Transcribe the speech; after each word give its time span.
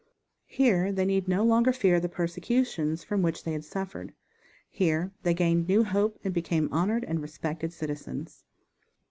Here 0.47 0.91
they 0.91 1.05
need 1.05 1.27
no 1.27 1.43
longer 1.43 1.71
fear 1.71 1.99
the 1.99 2.09
persecutions 2.09 3.03
from 3.03 3.21
which 3.21 3.43
they 3.43 3.51
had 3.51 3.63
suffered. 3.63 4.15
Here 4.67 5.11
they 5.21 5.35
gained 5.35 5.67
new 5.67 5.83
hope 5.83 6.17
and 6.23 6.33
became 6.33 6.69
honored 6.73 7.03
and 7.03 7.21
respected 7.21 7.71
citizens. 7.71 8.43